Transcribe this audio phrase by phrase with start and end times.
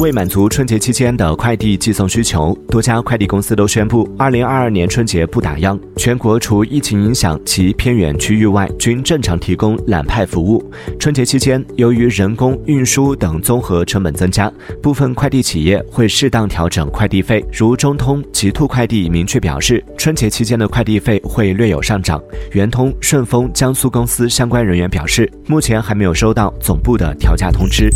[0.00, 10.72] 为满足春节期间的快递寄送需求多家快递公司都宣布二零二二年春节不打烊全国除疫情影响及偏远区域外均正常提供揽派服务。
[10.98, 14.50] 春节期间由于人工运输等综合成本增加
[14.82, 19.84] 部分快递企业会适当调整快递费如中通极兔快递明确表示。
[19.98, 22.18] 春节期间的快递费会略有上涨
[22.52, 27.90] 圆通顺丰江苏公司相关人员表示目前还没有收到总部的调价通知。